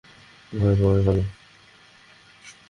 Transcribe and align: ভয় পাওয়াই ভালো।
ভয় 0.51 0.75
পাওয়াই 0.75 1.01
ভালো। 1.05 1.23